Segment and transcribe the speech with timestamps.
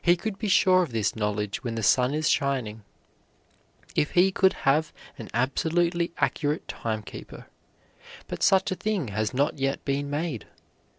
[0.00, 2.84] He could be sure of this knowledge when the sun is shining,
[3.94, 7.48] if he could have an absolutely accurate timekeeper;
[8.28, 10.46] but such a thing has not yet been made.